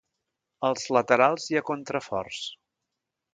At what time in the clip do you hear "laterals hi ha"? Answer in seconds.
0.95-1.63